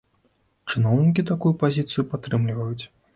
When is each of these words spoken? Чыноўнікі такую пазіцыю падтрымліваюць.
Чыноўнікі 0.71 1.25
такую 1.31 1.51
пазіцыю 1.65 2.07
падтрымліваюць. 2.15 2.83